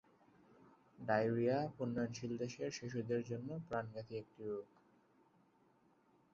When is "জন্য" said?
3.23-3.49